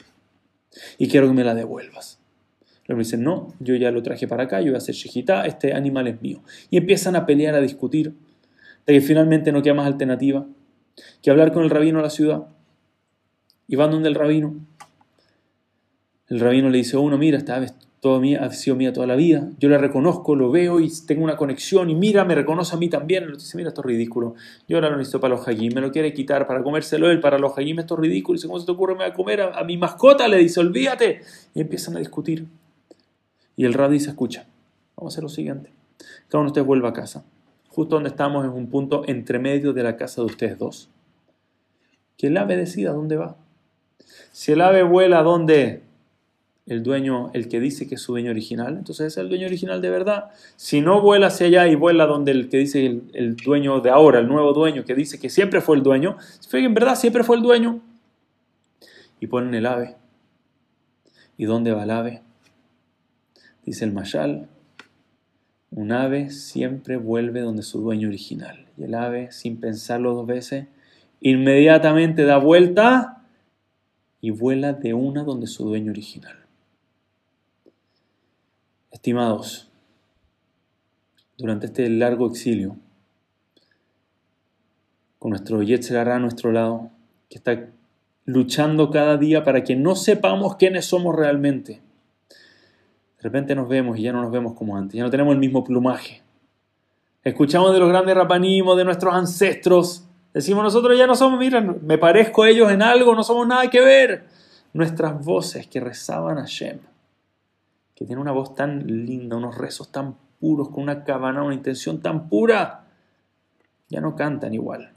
Y 0.98 1.08
quiero 1.08 1.26
que 1.26 1.32
me 1.32 1.42
la 1.42 1.54
devuelvas. 1.54 2.20
Le 2.86 2.94
dice, 2.94 3.16
no, 3.16 3.54
yo 3.60 3.74
ya 3.76 3.90
lo 3.90 4.02
traje 4.02 4.28
para 4.28 4.44
acá, 4.44 4.60
yo 4.60 4.66
voy 4.66 4.74
a 4.74 4.78
hacer 4.78 4.94
shejitá, 4.94 5.46
este 5.46 5.72
animal 5.72 6.06
es 6.06 6.20
mío. 6.20 6.42
Y 6.70 6.76
empiezan 6.76 7.16
a 7.16 7.24
pelear, 7.24 7.54
a 7.54 7.60
discutir, 7.60 8.14
de 8.86 8.92
que 8.92 9.00
finalmente 9.00 9.52
no 9.52 9.62
queda 9.62 9.74
más 9.74 9.86
alternativa 9.86 10.46
que 11.22 11.30
hablar 11.30 11.52
con 11.52 11.64
el 11.64 11.70
rabino 11.70 11.98
de 11.98 12.02
la 12.02 12.10
ciudad. 12.10 12.44
Y 13.66 13.76
van 13.76 13.90
donde 13.90 14.08
el 14.08 14.14
rabino 14.14 14.54
el 16.28 16.40
rabino 16.40 16.70
le 16.70 16.78
dice 16.78 16.96
a 16.96 17.00
uno, 17.00 17.18
mira, 17.18 17.36
esta 17.36 17.58
vez 17.58 17.74
todo 18.00 18.18
mía, 18.18 18.42
ha 18.42 18.50
sido 18.50 18.76
mía 18.76 18.92
toda 18.92 19.06
la 19.06 19.14
vida, 19.14 19.50
yo 19.58 19.68
la 19.68 19.78
reconozco, 19.78 20.34
lo 20.34 20.50
veo 20.50 20.80
y 20.80 20.90
tengo 21.06 21.22
una 21.22 21.36
conexión 21.36 21.88
y 21.90 21.94
mira, 21.94 22.24
me 22.24 22.34
reconoce 22.34 22.74
a 22.74 22.78
mí 22.78 22.88
también. 22.88 23.24
Y 23.24 23.26
le 23.28 23.32
dice, 23.34 23.56
mira, 23.56 23.68
esto 23.68 23.82
es 23.82 23.86
ridículo, 23.86 24.34
yo 24.66 24.76
ahora 24.76 24.90
lo 24.90 24.96
necesito 24.96 25.20
para 25.20 25.34
los 25.34 25.46
hagim, 25.46 25.74
me 25.74 25.80
lo 25.80 25.92
quiere 25.92 26.12
quitar 26.12 26.46
para 26.46 26.62
comérselo 26.62 27.10
él, 27.10 27.20
para 27.20 27.38
los 27.38 27.56
hagim 27.56 27.78
esto 27.78 27.94
es 27.94 28.00
ridículo. 28.00 28.34
Y 28.34 28.38
dice, 28.38 28.48
¿cómo 28.48 28.58
se 28.58 28.66
te 28.66 28.72
ocurre 28.72 28.94
me 28.94 29.00
va 29.00 29.06
a 29.06 29.12
comer 29.12 29.42
a, 29.42 29.64
mi 29.64 29.76
mascota? 29.76 30.28
Le 30.28 30.38
dice, 30.38 30.60
olvídate. 30.60 31.20
Y 31.54 31.60
empiezan 31.60 31.96
a 31.96 31.98
discutir. 31.98 32.46
Y 33.56 33.64
el 33.64 33.74
rabino 33.74 33.94
dice, 33.94 34.10
escucha, 34.10 34.46
vamos 34.96 35.12
a 35.12 35.14
hacer 35.14 35.22
lo 35.22 35.28
siguiente, 35.28 35.70
cada 36.28 36.40
uno 36.40 36.44
de 36.44 36.52
ustedes 36.52 36.66
vuelva 36.66 36.90
a 36.90 36.92
casa. 36.92 37.24
Justo 37.68 37.96
donde 37.96 38.10
estamos 38.10 38.44
es 38.44 38.52
un 38.52 38.68
punto 38.68 39.02
entre 39.06 39.38
medio 39.38 39.72
de 39.72 39.82
la 39.82 39.96
casa 39.96 40.20
de 40.20 40.26
ustedes 40.26 40.58
dos. 40.58 40.88
Que 42.16 42.28
el 42.28 42.36
ave 42.36 42.56
decida 42.56 42.92
dónde 42.92 43.16
va. 43.16 43.36
Si 44.30 44.52
el 44.52 44.60
ave 44.60 44.84
vuela 44.84 45.22
donde 45.22 45.82
el 46.66 46.82
dueño, 46.82 47.30
el 47.34 47.48
que 47.48 47.60
dice 47.60 47.86
que 47.86 47.96
es 47.96 48.00
su 48.00 48.12
dueño 48.12 48.30
original, 48.30 48.76
entonces 48.78 49.08
es 49.08 49.16
el 49.18 49.28
dueño 49.28 49.46
original 49.46 49.82
de 49.82 49.90
verdad. 49.90 50.30
Si 50.56 50.80
no 50.80 51.00
vuela 51.02 51.26
hacia 51.26 51.46
allá 51.46 51.66
y 51.66 51.74
vuela 51.74 52.06
donde 52.06 52.32
el 52.32 52.48
que 52.48 52.58
dice 52.58 53.02
el, 53.12 53.36
dueño 53.36 53.80
de 53.80 53.90
ahora, 53.90 54.20
el 54.20 54.28
nuevo 54.28 54.52
dueño, 54.52 54.84
que 54.84 54.94
dice 54.94 55.18
que 55.18 55.28
siempre 55.28 55.60
fue 55.60 55.76
el 55.76 55.82
dueño, 55.82 56.16
en 56.52 56.74
verdad 56.74 56.96
siempre 56.96 57.24
fue 57.24 57.36
el 57.36 57.42
dueño. 57.42 57.80
Y 59.20 59.26
ponen 59.26 59.54
el 59.54 59.66
ave. 59.66 59.96
¿Y 61.36 61.44
dónde 61.44 61.72
va 61.72 61.82
el 61.82 61.90
ave? 61.90 62.22
Dice 63.64 63.84
el 63.84 63.92
Mayal, 63.92 64.48
un 65.70 65.92
ave 65.92 66.30
siempre 66.30 66.96
vuelve 66.96 67.40
donde 67.40 67.62
su 67.62 67.80
dueño 67.80 68.08
original. 68.08 68.66
Y 68.76 68.84
el 68.84 68.94
ave, 68.94 69.32
sin 69.32 69.58
pensarlo 69.58 70.14
dos 70.14 70.26
veces, 70.26 70.66
inmediatamente 71.20 72.24
da 72.24 72.38
vuelta 72.38 73.24
y 74.20 74.30
vuela 74.30 74.72
de 74.72 74.94
una 74.94 75.24
donde 75.24 75.46
su 75.46 75.64
dueño 75.64 75.90
original. 75.90 76.36
Estimados, 78.90 79.68
durante 81.36 81.66
este 81.66 81.88
largo 81.90 82.28
exilio, 82.28 82.76
con 85.18 85.30
nuestro 85.30 85.62
Yetzerara 85.62 86.16
a 86.16 86.20
nuestro 86.20 86.52
lado, 86.52 86.90
que 87.28 87.38
está 87.38 87.68
luchando 88.26 88.90
cada 88.90 89.16
día 89.16 89.42
para 89.42 89.64
que 89.64 89.76
no 89.76 89.96
sepamos 89.96 90.56
quiénes 90.56 90.84
somos 90.86 91.16
realmente. 91.16 91.80
De 93.24 93.30
repente 93.30 93.54
nos 93.54 93.66
vemos 93.66 93.98
y 93.98 94.02
ya 94.02 94.12
no 94.12 94.20
nos 94.20 94.30
vemos 94.30 94.52
como 94.52 94.76
antes, 94.76 94.98
ya 94.98 95.02
no 95.02 95.08
tenemos 95.08 95.32
el 95.32 95.40
mismo 95.40 95.64
plumaje. 95.64 96.20
Escuchamos 97.22 97.72
de 97.72 97.78
los 97.78 97.88
grandes 97.88 98.14
rapanimos, 98.14 98.76
de 98.76 98.84
nuestros 98.84 99.14
ancestros. 99.14 100.04
Decimos 100.34 100.62
nosotros 100.62 100.98
ya 100.98 101.06
no 101.06 101.14
somos, 101.14 101.38
miren, 101.38 101.78
me 101.86 101.96
parezco 101.96 102.42
a 102.42 102.50
ellos 102.50 102.70
en 102.70 102.82
algo, 102.82 103.14
no 103.14 103.24
somos 103.24 103.46
nada 103.46 103.70
que 103.70 103.80
ver. 103.80 104.26
Nuestras 104.74 105.24
voces 105.24 105.66
que 105.66 105.80
rezaban 105.80 106.36
a 106.36 106.44
Shem 106.44 106.80
que 107.94 108.04
tiene 108.04 108.20
una 108.20 108.32
voz 108.32 108.54
tan 108.54 108.86
linda, 108.86 109.38
unos 109.38 109.56
rezos 109.56 109.90
tan 109.90 110.16
puros, 110.38 110.68
con 110.68 110.82
una 110.82 111.02
cabana, 111.02 111.42
una 111.42 111.54
intención 111.54 112.02
tan 112.02 112.28
pura, 112.28 112.84
ya 113.88 114.02
no 114.02 114.16
cantan 114.16 114.52
igual. 114.52 114.92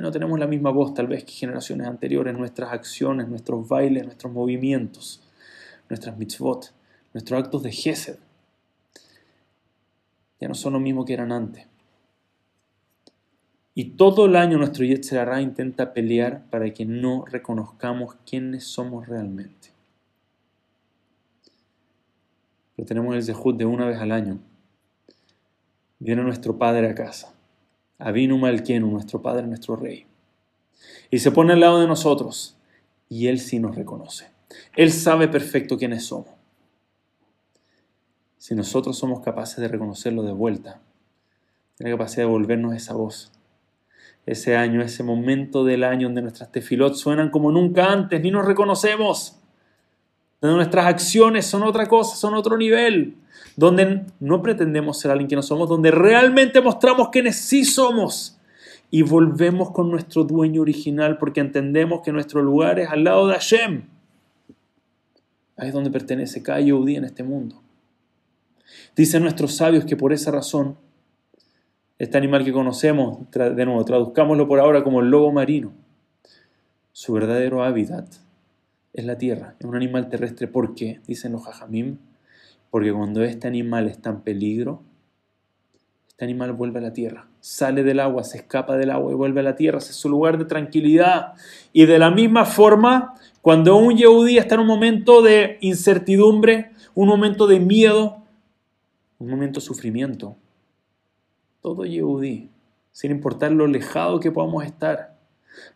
No 0.00 0.10
tenemos 0.10 0.38
la 0.38 0.46
misma 0.46 0.70
voz 0.70 0.94
tal 0.94 1.08
vez 1.08 1.24
que 1.24 1.32
generaciones 1.32 1.88
anteriores, 1.88 2.38
nuestras 2.38 2.72
acciones, 2.72 3.28
nuestros 3.28 3.68
bailes, 3.68 4.06
nuestros 4.06 4.32
movimientos, 4.32 5.22
nuestras 5.90 6.16
mitzvot, 6.16 6.77
nuestros 7.12 7.42
actos 7.42 7.62
de 7.62 7.72
gesed, 7.72 8.18
ya 10.40 10.48
no 10.48 10.54
son 10.54 10.74
lo 10.74 10.80
mismo 10.80 11.04
que 11.04 11.14
eran 11.14 11.32
antes. 11.32 11.66
Y 13.74 13.90
todo 13.96 14.26
el 14.26 14.36
año 14.36 14.58
nuestro 14.58 14.84
Yetzirah 14.84 15.40
intenta 15.40 15.92
pelear 15.92 16.48
para 16.50 16.72
que 16.72 16.84
no 16.84 17.24
reconozcamos 17.24 18.16
quiénes 18.24 18.64
somos 18.64 19.06
realmente 19.06 19.78
pero 22.78 22.86
tenemos 22.86 23.16
el 23.16 23.24
Zehut 23.24 23.56
de 23.56 23.64
una 23.64 23.86
vez 23.86 23.98
al 23.98 24.12
año. 24.12 24.38
Viene 25.98 26.22
nuestro 26.22 26.58
Padre 26.58 26.88
a 26.88 26.94
casa, 26.94 27.34
Avinu 27.98 28.38
Malkenu, 28.38 28.88
nuestro 28.88 29.20
Padre, 29.20 29.48
nuestro 29.48 29.74
Rey, 29.74 30.06
y 31.10 31.18
se 31.18 31.32
pone 31.32 31.54
al 31.54 31.60
lado 31.60 31.80
de 31.80 31.88
nosotros, 31.88 32.56
y 33.08 33.26
Él 33.26 33.40
sí 33.40 33.58
nos 33.58 33.74
reconoce. 33.74 34.30
Él 34.76 34.92
sabe 34.92 35.26
perfecto 35.26 35.76
quiénes 35.76 36.04
somos. 36.04 36.37
Si 38.38 38.54
nosotros 38.54 38.96
somos 38.96 39.20
capaces 39.20 39.58
de 39.58 39.68
reconocerlo 39.68 40.22
de 40.22 40.32
vuelta, 40.32 40.80
la 41.78 41.90
capacidad 41.90 42.22
de 42.22 42.28
devolvernos 42.28 42.74
esa 42.74 42.94
voz, 42.94 43.32
ese 44.26 44.56
año, 44.56 44.80
ese 44.80 45.02
momento 45.02 45.64
del 45.64 45.84
año 45.84 46.06
donde 46.06 46.22
nuestras 46.22 46.52
tefilot 46.52 46.94
suenan 46.94 47.30
como 47.30 47.50
nunca 47.50 47.90
antes, 47.90 48.20
ni 48.20 48.30
nos 48.30 48.46
reconocemos 48.46 49.40
donde 50.40 50.56
nuestras 50.56 50.86
acciones 50.86 51.46
son 51.46 51.64
otra 51.64 51.86
cosa, 51.86 52.14
son 52.14 52.34
otro 52.34 52.56
nivel, 52.56 53.16
donde 53.56 54.04
no 54.20 54.40
pretendemos 54.40 55.00
ser 55.00 55.10
alguien 55.10 55.28
que 55.28 55.36
no 55.36 55.42
somos, 55.42 55.68
donde 55.68 55.90
realmente 55.90 56.60
mostramos 56.60 57.08
quienes 57.08 57.36
sí 57.36 57.64
somos 57.64 58.38
y 58.90 59.02
volvemos 59.02 59.72
con 59.72 59.90
nuestro 59.90 60.24
dueño 60.24 60.62
original 60.62 61.18
porque 61.18 61.40
entendemos 61.40 62.02
que 62.02 62.12
nuestro 62.12 62.40
lugar 62.42 62.78
es 62.78 62.88
al 62.88 63.02
lado 63.02 63.26
de 63.26 63.34
Hashem. 63.34 63.82
Ahí 65.56 65.68
es 65.68 65.74
donde 65.74 65.90
pertenece 65.90 66.40
cada 66.40 66.60
Yehudi 66.60 66.96
en 66.96 67.04
este 67.04 67.24
mundo. 67.24 67.60
Dicen 68.96 69.22
nuestros 69.22 69.54
sabios 69.56 69.84
que 69.84 69.96
por 69.96 70.12
esa 70.12 70.30
razón, 70.30 70.76
este 71.98 72.16
animal 72.16 72.44
que 72.44 72.52
conocemos, 72.52 73.18
de 73.30 73.64
nuevo, 73.64 73.84
traduzcámoslo 73.84 74.46
por 74.46 74.60
ahora 74.60 74.84
como 74.84 75.00
el 75.00 75.10
lobo 75.10 75.32
marino, 75.32 75.72
Su 76.92 77.12
verdadero 77.12 77.62
hábitat 77.62 78.06
es 78.92 79.04
la 79.04 79.18
tierra, 79.18 79.54
es 79.58 79.66
un 79.66 79.76
animal 79.76 80.08
terrestre. 80.08 80.48
¿Por 80.48 80.74
qué? 80.74 81.00
Dicen 81.06 81.32
los 81.32 81.44
jajamim. 81.44 81.98
Porque 82.70 82.92
cuando 82.92 83.22
este 83.22 83.46
animal 83.46 83.88
está 83.88 84.10
en 84.10 84.20
peligro, 84.20 84.82
este 86.08 86.24
animal 86.24 86.52
vuelve 86.52 86.80
a 86.80 86.82
la 86.82 86.92
tierra. 86.92 87.28
Sale 87.40 87.84
del 87.84 88.00
agua, 88.00 88.24
se 88.24 88.38
escapa 88.38 88.76
del 88.76 88.90
agua 88.90 89.12
y 89.12 89.14
vuelve 89.14 89.40
a 89.40 89.44
la 89.44 89.54
tierra. 89.54 89.78
Es 89.78 89.86
su 89.86 90.08
lugar 90.08 90.36
de 90.36 90.44
tranquilidad. 90.44 91.34
Y 91.72 91.86
de 91.86 91.98
la 91.98 92.10
misma 92.10 92.44
forma, 92.44 93.14
cuando 93.40 93.76
un 93.76 93.96
yehudí 93.96 94.36
está 94.36 94.56
en 94.56 94.62
un 94.62 94.66
momento 94.66 95.22
de 95.22 95.58
incertidumbre, 95.60 96.72
un 96.94 97.08
momento 97.08 97.46
de 97.46 97.60
miedo, 97.60 98.24
un 99.18 99.30
momento 99.30 99.60
de 99.60 99.66
sufrimiento, 99.66 100.36
todo 101.60 101.84
yehudí, 101.84 102.50
sin 102.92 103.10
importar 103.10 103.52
lo 103.52 103.64
alejado 103.64 104.20
que 104.20 104.30
podamos 104.30 104.64
estar, 104.64 105.18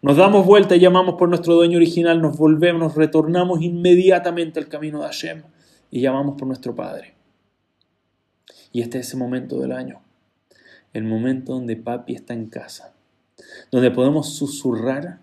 nos 0.00 0.16
damos 0.16 0.46
vuelta 0.46 0.76
y 0.76 0.80
llamamos 0.80 1.16
por 1.16 1.28
nuestro 1.28 1.54
dueño 1.54 1.76
original, 1.76 2.22
nos 2.22 2.36
volvemos, 2.36 2.80
nos 2.80 2.94
retornamos 2.94 3.62
inmediatamente 3.62 4.60
al 4.60 4.68
camino 4.68 5.00
de 5.00 5.06
Hashem 5.06 5.42
y 5.90 6.00
llamamos 6.00 6.36
por 6.36 6.46
nuestro 6.46 6.74
Padre. 6.74 7.14
Y 8.72 8.80
este 8.80 8.98
es 8.98 9.08
ese 9.08 9.16
momento 9.16 9.60
del 9.60 9.72
año, 9.72 10.00
el 10.92 11.04
momento 11.04 11.52
donde 11.52 11.76
papi 11.76 12.14
está 12.14 12.32
en 12.34 12.46
casa, 12.46 12.94
donde 13.70 13.90
podemos 13.90 14.34
susurrar 14.34 15.20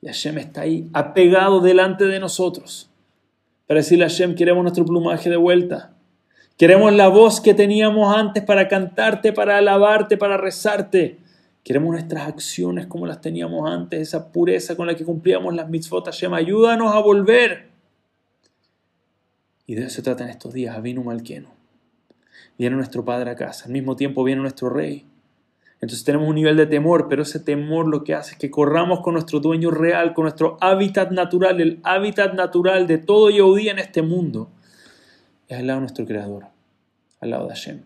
y 0.00 0.06
Hashem 0.06 0.38
está 0.38 0.62
ahí 0.62 0.90
apegado 0.92 1.60
delante 1.60 2.04
de 2.04 2.20
nosotros 2.20 2.90
para 3.72 3.80
decirle 3.80 4.04
a 4.04 4.08
Hashem, 4.08 4.34
queremos 4.34 4.62
nuestro 4.62 4.84
plumaje 4.84 5.30
de 5.30 5.36
vuelta. 5.38 5.94
Queremos 6.56 6.92
la 6.92 7.08
voz 7.08 7.40
que 7.40 7.54
teníamos 7.54 8.14
antes 8.14 8.42
para 8.44 8.68
cantarte, 8.68 9.32
para 9.32 9.58
alabarte, 9.58 10.16
para 10.16 10.36
rezarte. 10.36 11.18
Queremos 11.64 11.92
nuestras 11.92 12.28
acciones 12.28 12.86
como 12.86 13.06
las 13.06 13.20
teníamos 13.20 13.70
antes, 13.70 14.00
esa 14.00 14.30
pureza 14.32 14.76
con 14.76 14.86
la 14.86 14.94
que 14.94 15.04
cumplíamos 15.04 15.54
las 15.54 15.68
mitzvot. 15.68 16.04
Hashem, 16.06 16.34
ayúdanos 16.34 16.94
a 16.94 17.00
volver. 17.00 17.70
Y 19.66 19.74
de 19.74 19.82
eso 19.82 19.96
se 19.96 20.02
trata 20.02 20.24
en 20.24 20.30
estos 20.30 20.52
días, 20.52 20.76
Avinu 20.76 21.04
Malqueno. 21.04 21.50
Viene 22.58 22.76
nuestro 22.76 23.04
Padre 23.04 23.30
a 23.30 23.36
casa, 23.36 23.66
al 23.66 23.72
mismo 23.72 23.96
tiempo 23.96 24.24
viene 24.24 24.42
nuestro 24.42 24.68
Rey. 24.68 25.06
Entonces 25.80 26.04
tenemos 26.04 26.28
un 26.28 26.36
nivel 26.36 26.56
de 26.56 26.66
temor, 26.66 27.08
pero 27.08 27.22
ese 27.22 27.40
temor 27.40 27.88
lo 27.88 28.04
que 28.04 28.14
hace 28.14 28.32
es 28.32 28.38
que 28.38 28.50
corramos 28.50 29.00
con 29.00 29.14
nuestro 29.14 29.40
dueño 29.40 29.70
real, 29.70 30.14
con 30.14 30.24
nuestro 30.24 30.56
hábitat 30.60 31.10
natural, 31.10 31.60
el 31.60 31.80
hábitat 31.82 32.34
natural 32.34 32.86
de 32.86 32.98
todo 32.98 33.30
Yehudí 33.30 33.68
en 33.68 33.80
este 33.80 34.02
mundo. 34.02 34.50
Al 35.52 35.66
lado 35.66 35.80
de 35.80 35.82
nuestro 35.82 36.06
Creador, 36.06 36.46
al 37.20 37.30
lado 37.30 37.46
de 37.46 37.50
Hashem. 37.50 37.82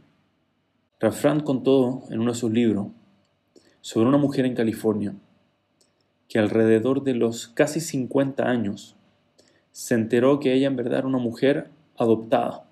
Rafran 1.01 1.41
contó 1.41 2.05
en 2.11 2.21
uno 2.21 2.33
de 2.33 2.39
sus 2.39 2.53
libros 2.53 2.89
sobre 3.81 4.09
una 4.09 4.19
mujer 4.19 4.47
en 4.47 4.55
California 4.55 5.15
que 6.29 6.39
alrededor 6.39 7.03
de 7.03 7.15
los 7.15 7.49
casi 7.49 7.81
50 7.81 8.49
años 8.49 8.95
se 9.73 9.95
enteró 9.95 10.39
que 10.39 10.53
ella 10.53 10.69
en 10.69 10.77
verdad 10.77 11.01
era 11.01 11.09
una 11.09 11.19
mujer 11.19 11.69
adoptada. 11.97 12.67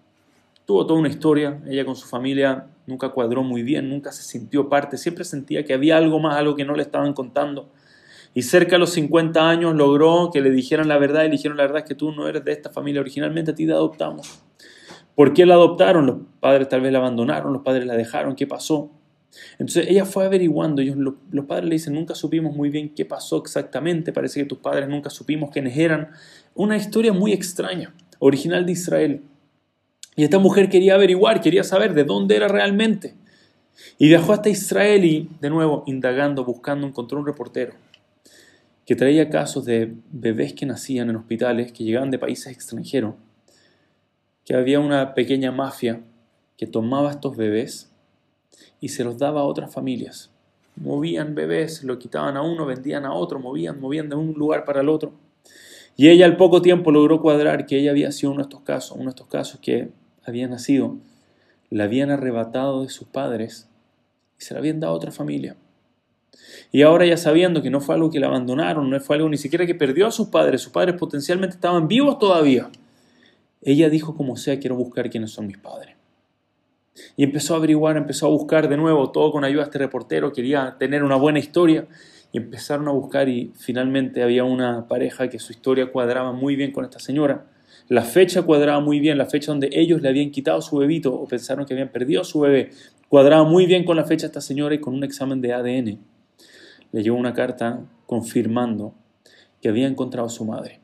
Tuvo 0.64 0.86
toda 0.86 1.00
una 1.00 1.08
historia, 1.08 1.60
ella 1.66 1.84
con 1.84 1.96
su 1.96 2.06
familia 2.06 2.68
nunca 2.86 3.08
cuadró 3.08 3.42
muy 3.42 3.64
bien, 3.64 3.88
nunca 3.88 4.12
se 4.12 4.22
sintió 4.22 4.68
parte, 4.68 4.96
siempre 4.96 5.24
sentía 5.24 5.64
que 5.64 5.74
había 5.74 5.96
algo 5.96 6.20
más, 6.20 6.36
algo 6.36 6.54
que 6.54 6.64
no 6.64 6.76
le 6.76 6.82
estaban 6.82 7.14
contando. 7.14 7.68
Y 8.32 8.42
cerca 8.42 8.76
de 8.76 8.80
los 8.80 8.90
50 8.90 9.48
años 9.48 9.74
logró 9.74 10.30
que 10.32 10.40
le 10.40 10.50
dijeran 10.50 10.86
la 10.86 10.98
verdad 10.98 11.22
y 11.22 11.26
le 11.26 11.32
dijeron 11.32 11.56
la 11.56 11.64
verdad 11.64 11.84
que 11.84 11.96
tú 11.96 12.12
no 12.12 12.28
eres 12.28 12.44
de 12.44 12.52
esta 12.52 12.70
familia, 12.70 13.00
originalmente 13.00 13.50
a 13.50 13.54
ti 13.54 13.66
te 13.66 13.72
adoptamos. 13.72 14.44
¿Por 15.14 15.32
qué 15.32 15.46
la 15.46 15.54
adoptaron? 15.54 16.06
Los 16.06 16.16
padres 16.40 16.68
tal 16.68 16.80
vez 16.80 16.92
la 16.92 16.98
abandonaron, 16.98 17.52
los 17.52 17.62
padres 17.62 17.86
la 17.86 17.96
dejaron, 17.96 18.34
¿qué 18.34 18.46
pasó? 18.46 18.90
Entonces 19.58 19.86
ella 19.88 20.04
fue 20.04 20.24
averiguando, 20.24 20.80
ellos, 20.80 20.96
los 20.96 21.44
padres 21.46 21.68
le 21.68 21.74
dicen, 21.74 21.94
nunca 21.94 22.14
supimos 22.14 22.54
muy 22.54 22.70
bien 22.70 22.94
qué 22.94 23.04
pasó 23.04 23.38
exactamente, 23.38 24.12
parece 24.12 24.40
que 24.40 24.46
tus 24.46 24.58
padres 24.58 24.88
nunca 24.88 25.10
supimos 25.10 25.50
quiénes 25.50 25.76
eran. 25.76 26.10
Una 26.54 26.76
historia 26.76 27.12
muy 27.12 27.32
extraña, 27.32 27.94
original 28.18 28.64
de 28.66 28.72
Israel. 28.72 29.22
Y 30.16 30.22
esta 30.22 30.38
mujer 30.38 30.68
quería 30.68 30.94
averiguar, 30.94 31.40
quería 31.40 31.64
saber 31.64 31.94
de 31.94 32.04
dónde 32.04 32.36
era 32.36 32.46
realmente. 32.46 33.14
Y 33.98 34.06
viajó 34.06 34.32
hasta 34.32 34.48
Israel 34.48 35.04
y, 35.04 35.28
de 35.40 35.50
nuevo, 35.50 35.82
indagando, 35.86 36.44
buscando, 36.44 36.86
encontró 36.86 37.18
un 37.18 37.26
reportero 37.26 37.74
que 38.86 38.94
traía 38.94 39.30
casos 39.30 39.64
de 39.64 39.94
bebés 40.12 40.52
que 40.52 40.66
nacían 40.66 41.08
en 41.10 41.16
hospitales, 41.16 41.72
que 41.72 41.84
llegaban 41.84 42.10
de 42.10 42.18
países 42.18 42.52
extranjeros, 42.52 43.14
que 44.44 44.54
había 44.54 44.80
una 44.80 45.14
pequeña 45.14 45.50
mafia 45.52 46.00
que 46.56 46.66
tomaba 46.66 47.10
estos 47.10 47.36
bebés 47.36 47.90
y 48.80 48.88
se 48.88 49.04
los 49.04 49.18
daba 49.18 49.40
a 49.40 49.44
otras 49.44 49.72
familias. 49.72 50.30
Movían 50.76 51.34
bebés, 51.34 51.84
lo 51.84 51.98
quitaban 51.98 52.36
a 52.36 52.42
uno, 52.42 52.66
vendían 52.66 53.04
a 53.04 53.14
otro, 53.14 53.38
movían, 53.38 53.80
movían 53.80 54.08
de 54.08 54.16
un 54.16 54.32
lugar 54.34 54.64
para 54.64 54.80
el 54.80 54.88
otro. 54.88 55.12
Y 55.96 56.08
ella 56.08 56.26
al 56.26 56.36
poco 56.36 56.60
tiempo 56.60 56.90
logró 56.90 57.20
cuadrar 57.20 57.66
que 57.66 57.78
ella 57.78 57.92
había 57.92 58.10
sido 58.10 58.32
uno 58.32 58.42
de 58.42 58.48
estos 58.48 58.60
casos, 58.60 58.96
uno 58.96 59.04
de 59.04 59.10
estos 59.10 59.28
casos 59.28 59.60
que 59.60 59.90
había 60.24 60.48
nacido, 60.48 60.96
la 61.70 61.84
habían 61.84 62.10
arrebatado 62.10 62.82
de 62.82 62.88
sus 62.88 63.06
padres 63.06 63.68
y 64.38 64.44
se 64.44 64.54
la 64.54 64.60
habían 64.60 64.80
dado 64.80 64.92
a 64.92 64.96
otra 64.96 65.12
familia. 65.12 65.56
Y 66.72 66.82
ahora 66.82 67.06
ya 67.06 67.16
sabiendo 67.16 67.62
que 67.62 67.70
no 67.70 67.80
fue 67.80 67.94
algo 67.94 68.10
que 68.10 68.20
la 68.20 68.26
abandonaron, 68.26 68.90
no 68.90 69.00
fue 69.00 69.16
algo 69.16 69.28
ni 69.28 69.36
siquiera 69.36 69.66
que 69.66 69.74
perdió 69.74 70.06
a 70.06 70.10
sus 70.10 70.28
padres, 70.28 70.62
sus 70.62 70.72
padres 70.72 70.96
potencialmente 70.96 71.54
estaban 71.54 71.86
vivos 71.86 72.18
todavía. 72.18 72.68
Ella 73.64 73.88
dijo 73.88 74.14
como 74.14 74.36
sea, 74.36 74.58
quiero 74.58 74.76
buscar 74.76 75.10
quiénes 75.10 75.30
son 75.30 75.46
mis 75.46 75.58
padres. 75.58 75.96
Y 77.16 77.24
empezó 77.24 77.54
a 77.54 77.56
averiguar, 77.56 77.96
empezó 77.96 78.26
a 78.26 78.30
buscar 78.30 78.68
de 78.68 78.76
nuevo, 78.76 79.10
todo 79.10 79.32
con 79.32 79.44
ayuda 79.44 79.62
de 79.62 79.66
este 79.66 79.78
reportero, 79.78 80.32
quería 80.32 80.76
tener 80.78 81.02
una 81.02 81.16
buena 81.16 81.38
historia. 81.38 81.86
Y 82.32 82.38
empezaron 82.38 82.88
a 82.88 82.90
buscar 82.90 83.28
y 83.28 83.52
finalmente 83.54 84.22
había 84.22 84.44
una 84.44 84.88
pareja 84.88 85.28
que 85.28 85.38
su 85.38 85.52
historia 85.52 85.92
cuadraba 85.92 86.32
muy 86.32 86.56
bien 86.56 86.72
con 86.72 86.84
esta 86.84 86.98
señora. 86.98 87.46
La 87.88 88.02
fecha 88.02 88.42
cuadraba 88.42 88.80
muy 88.80 88.98
bien, 88.98 89.18
la 89.18 89.26
fecha 89.26 89.52
donde 89.52 89.70
ellos 89.72 90.02
le 90.02 90.08
habían 90.08 90.30
quitado 90.30 90.60
su 90.60 90.76
bebito 90.78 91.14
o 91.14 91.28
pensaron 91.28 91.64
que 91.64 91.74
habían 91.74 91.90
perdido 91.90 92.24
su 92.24 92.40
bebé, 92.40 92.70
cuadraba 93.08 93.44
muy 93.44 93.66
bien 93.66 93.84
con 93.84 93.96
la 93.96 94.04
fecha 94.04 94.22
de 94.22 94.28
esta 94.28 94.40
señora 94.40 94.74
y 94.74 94.80
con 94.80 94.94
un 94.94 95.04
examen 95.04 95.40
de 95.40 95.52
ADN 95.52 95.98
le 96.94 97.02
llegó 97.02 97.16
una 97.16 97.34
carta 97.34 97.80
confirmando 98.06 98.94
que 99.60 99.68
había 99.68 99.88
encontrado 99.88 100.28
a 100.28 100.30
su 100.30 100.44
madre. 100.44 100.83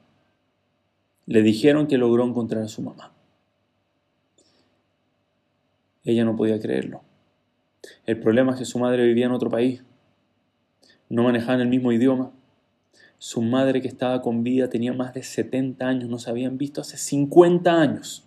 Le 1.30 1.42
dijeron 1.42 1.86
que 1.86 1.96
logró 1.96 2.26
encontrar 2.26 2.64
a 2.64 2.66
su 2.66 2.82
mamá. 2.82 3.12
Ella 6.02 6.24
no 6.24 6.34
podía 6.34 6.58
creerlo. 6.58 7.02
El 8.04 8.18
problema 8.18 8.50
es 8.50 8.58
que 8.58 8.64
su 8.64 8.80
madre 8.80 9.06
vivía 9.06 9.26
en 9.26 9.30
otro 9.30 9.48
país. 9.48 9.84
No 11.08 11.22
manejaban 11.22 11.60
el 11.60 11.68
mismo 11.68 11.92
idioma. 11.92 12.32
Su 13.18 13.42
madre 13.42 13.80
que 13.80 13.86
estaba 13.86 14.22
con 14.22 14.42
vida 14.42 14.68
tenía 14.68 14.92
más 14.92 15.14
de 15.14 15.22
70 15.22 15.86
años, 15.86 16.10
no 16.10 16.18
se 16.18 16.30
habían 16.30 16.58
visto 16.58 16.80
hace 16.80 16.96
50 16.96 17.80
años. 17.80 18.24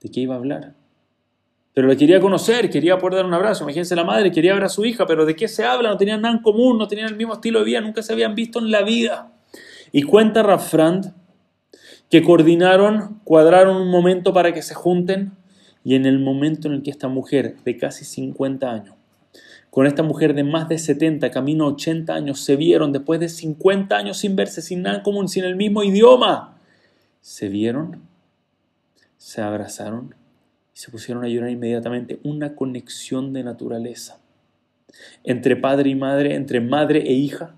¿De 0.00 0.10
qué 0.10 0.20
iba 0.20 0.36
a 0.36 0.38
hablar? 0.38 0.72
Pero 1.74 1.86
le 1.86 1.98
quería 1.98 2.18
conocer, 2.18 2.70
quería 2.70 2.96
poder 2.96 3.16
dar 3.16 3.26
un 3.26 3.34
abrazo. 3.34 3.64
Imagínense 3.64 3.94
la 3.94 4.04
madre, 4.04 4.32
quería 4.32 4.54
ver 4.54 4.64
a 4.64 4.70
su 4.70 4.86
hija, 4.86 5.06
pero 5.06 5.26
¿de 5.26 5.36
qué 5.36 5.48
se 5.48 5.66
habla? 5.66 5.90
No 5.90 5.98
tenían 5.98 6.22
nada 6.22 6.34
en 6.34 6.40
común, 6.40 6.78
no 6.78 6.88
tenían 6.88 7.08
el 7.08 7.16
mismo 7.16 7.34
estilo 7.34 7.58
de 7.58 7.66
vida, 7.66 7.82
nunca 7.82 8.00
se 8.00 8.14
habían 8.14 8.34
visto 8.34 8.58
en 8.58 8.70
la 8.70 8.80
vida. 8.80 9.34
Y 9.92 10.02
cuenta 10.02 10.42
Rafrand 10.42 11.25
que 12.10 12.22
coordinaron, 12.22 13.20
cuadraron 13.24 13.76
un 13.76 13.90
momento 13.90 14.32
para 14.32 14.52
que 14.52 14.62
se 14.62 14.74
junten 14.74 15.32
y 15.84 15.94
en 15.94 16.06
el 16.06 16.18
momento 16.18 16.68
en 16.68 16.74
el 16.74 16.82
que 16.82 16.90
esta 16.90 17.08
mujer 17.08 17.56
de 17.64 17.76
casi 17.76 18.04
50 18.04 18.70
años, 18.70 18.94
con 19.70 19.86
esta 19.86 20.02
mujer 20.02 20.34
de 20.34 20.42
más 20.42 20.68
de 20.68 20.78
70, 20.78 21.30
camino 21.30 21.64
a 21.64 21.68
80 21.68 22.14
años, 22.14 22.40
se 22.40 22.56
vieron 22.56 22.92
después 22.92 23.20
de 23.20 23.28
50 23.28 23.96
años 23.96 24.18
sin 24.18 24.34
verse, 24.34 24.62
sin 24.62 24.82
nada 24.82 24.98
en 24.98 25.02
común, 25.02 25.28
sin 25.28 25.44
el 25.44 25.56
mismo 25.56 25.82
idioma, 25.82 26.58
se 27.20 27.48
vieron, 27.48 28.02
se 29.18 29.42
abrazaron 29.42 30.14
y 30.74 30.78
se 30.78 30.90
pusieron 30.90 31.24
a 31.24 31.28
llorar 31.28 31.50
inmediatamente. 31.50 32.20
Una 32.22 32.54
conexión 32.54 33.32
de 33.32 33.44
naturaleza 33.44 34.18
entre 35.24 35.56
padre 35.56 35.90
y 35.90 35.94
madre, 35.94 36.34
entre 36.34 36.60
madre 36.60 37.00
e 37.00 37.12
hija 37.12 37.54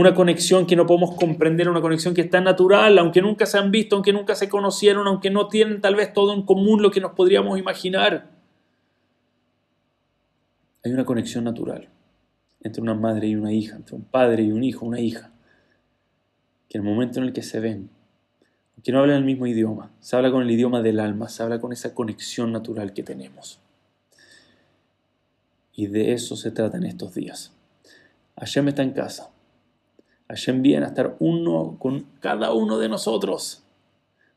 una 0.00 0.12
conexión 0.12 0.66
que 0.66 0.74
no 0.74 0.86
podemos 0.86 1.14
comprender, 1.14 1.68
una 1.68 1.80
conexión 1.80 2.14
que 2.14 2.22
está 2.22 2.40
natural, 2.40 2.98
aunque 2.98 3.22
nunca 3.22 3.46
se 3.46 3.58
han 3.58 3.70
visto, 3.70 3.94
aunque 3.94 4.12
nunca 4.12 4.34
se 4.34 4.48
conocieron, 4.48 5.06
aunque 5.06 5.30
no 5.30 5.46
tienen 5.46 5.80
tal 5.80 5.94
vez 5.94 6.12
todo 6.12 6.34
en 6.34 6.42
común 6.42 6.82
lo 6.82 6.90
que 6.90 7.00
nos 7.00 7.12
podríamos 7.12 7.60
imaginar. 7.60 8.28
Hay 10.84 10.90
una 10.90 11.04
conexión 11.04 11.44
natural 11.44 11.88
entre 12.60 12.82
una 12.82 12.94
madre 12.94 13.28
y 13.28 13.36
una 13.36 13.52
hija, 13.52 13.76
entre 13.76 13.94
un 13.94 14.02
padre 14.02 14.42
y 14.42 14.50
un 14.50 14.64
hijo, 14.64 14.84
una 14.84 14.98
hija, 14.98 15.30
que 16.68 16.78
en 16.78 16.84
el 16.84 16.90
momento 16.92 17.20
en 17.20 17.26
el 17.26 17.32
que 17.32 17.42
se 17.42 17.60
ven, 17.60 17.88
aunque 18.74 18.90
no 18.90 18.98
hablan 18.98 19.18
el 19.18 19.24
mismo 19.24 19.46
idioma, 19.46 19.92
se 20.00 20.16
habla 20.16 20.32
con 20.32 20.42
el 20.42 20.50
idioma 20.50 20.82
del 20.82 20.98
alma, 20.98 21.28
se 21.28 21.44
habla 21.44 21.60
con 21.60 21.72
esa 21.72 21.94
conexión 21.94 22.50
natural 22.50 22.94
que 22.94 23.04
tenemos. 23.04 23.60
Y 25.72 25.86
de 25.86 26.14
eso 26.14 26.34
se 26.34 26.50
trata 26.50 26.78
en 26.78 26.86
estos 26.86 27.14
días. 27.14 27.52
me 28.60 28.70
está 28.70 28.82
en 28.82 28.90
casa 28.90 29.30
Hashem 30.28 30.62
viene 30.62 30.86
a 30.86 30.88
estar 30.88 31.16
uno 31.18 31.76
con 31.78 32.06
cada 32.20 32.52
uno 32.52 32.78
de 32.78 32.88
nosotros. 32.88 33.62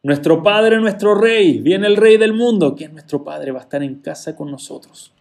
Nuestro 0.03 0.43
Padre, 0.43 0.79
nuestro 0.79 1.15
Rey, 1.15 1.59
viene 1.59 1.87
el 1.87 1.97
Rey 1.97 2.17
del 2.17 2.33
mundo, 2.33 2.75
que 2.75 2.85
es 2.85 2.93
nuestro 2.93 3.23
Padre, 3.23 3.51
va 3.51 3.59
a 3.59 3.63
estar 3.63 3.83
en 3.83 3.95
casa 3.95 4.35
con 4.35 4.51
nosotros. 4.51 5.13